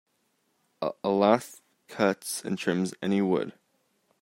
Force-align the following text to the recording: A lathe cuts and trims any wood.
A 0.81 0.91
lathe 1.07 1.59
cuts 1.87 2.43
and 2.43 2.57
trims 2.57 2.95
any 3.03 3.21
wood. 3.21 3.53